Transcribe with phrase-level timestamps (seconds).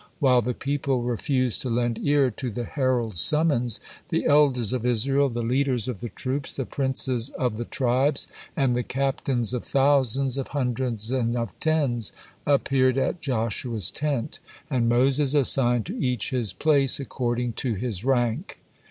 [0.17, 5.29] While the people refused to lend ear to the herald's summons, the elders of Israel,
[5.29, 10.39] the leaders of the troops, the princes of the tribes, and the captains of thousands,
[10.39, 12.13] of hundreds, and of tens
[12.47, 14.39] appeared at Joshua's tent,
[14.71, 18.57] and Moses assigned to each his place according to his rank.